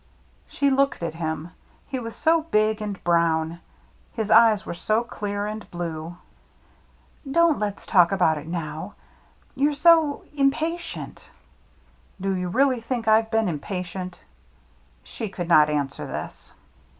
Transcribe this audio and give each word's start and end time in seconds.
She 0.47 0.71
looked 0.71 1.03
at 1.03 1.13
him. 1.13 1.51
He 1.87 1.99
was 1.99 2.15
so 2.15 2.41
big 2.49 2.81
and 2.81 3.03
brown; 3.03 3.59
his 4.13 4.31
eyes 4.31 4.65
were 4.65 4.73
so 4.73 5.03
clear 5.03 5.45
and 5.45 5.69
blue." 5.69 6.17
Don't 7.37 7.59
let's 7.59 7.85
talk 7.85 8.11
about 8.11 8.39
it 8.39 8.47
now. 8.47 8.95
You're 9.53 9.73
so— 9.75 10.23
impatient."" 10.35 11.29
Do 12.19 12.35
you 12.35 12.47
really 12.47 12.81
think 12.81 13.07
I've 13.07 13.29
been 13.29 13.45
impa 13.45 13.85
tient?" 13.85 14.13
She 15.03 15.29
could 15.29 15.47
not 15.47 15.69
answer 15.69 16.07
this. 16.07 16.51